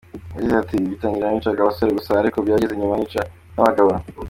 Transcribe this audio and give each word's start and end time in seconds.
Yagize 0.35 0.55
ati 0.61 0.75
“bigitangira 0.81 1.31
nicaga 1.31 1.61
abagore 1.63 1.91
gusa 1.97 2.11
ariko 2.21 2.37
byageze 2.45 2.73
nyuma 2.75 2.95
nica 2.97 3.21
n’abagabo. 3.53 3.91